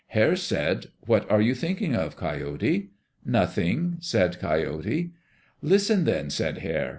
Hare 0.07 0.35
said, 0.35 0.87
What 1.01 1.29
are 1.29 1.39
you 1.39 1.53
thinking 1.53 1.95
of, 1.95 2.17
Coyote? 2.17 2.89
"Nothing," 3.23 3.97
said 3.99 4.39
Coyote. 4.39 5.11
"Listen, 5.61 6.05
then," 6.05 6.31
said 6.31 6.57
Hare. 6.57 6.89